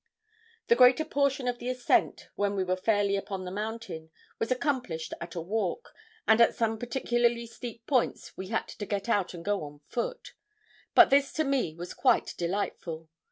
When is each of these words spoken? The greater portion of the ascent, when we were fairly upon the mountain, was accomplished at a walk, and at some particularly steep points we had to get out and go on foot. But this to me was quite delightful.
The 0.65 0.75
greater 0.75 1.05
portion 1.05 1.47
of 1.47 1.59
the 1.59 1.69
ascent, 1.69 2.29
when 2.33 2.55
we 2.55 2.63
were 2.63 2.75
fairly 2.75 3.15
upon 3.15 3.45
the 3.45 3.51
mountain, 3.51 4.09
was 4.39 4.49
accomplished 4.49 5.13
at 5.21 5.35
a 5.35 5.41
walk, 5.41 5.93
and 6.27 6.41
at 6.41 6.55
some 6.55 6.79
particularly 6.79 7.45
steep 7.45 7.85
points 7.85 8.35
we 8.35 8.47
had 8.47 8.67
to 8.67 8.85
get 8.87 9.07
out 9.07 9.35
and 9.35 9.45
go 9.45 9.63
on 9.63 9.81
foot. 9.85 10.33
But 10.95 11.11
this 11.11 11.31
to 11.33 11.43
me 11.43 11.75
was 11.75 11.93
quite 11.93 12.33
delightful. 12.35 13.09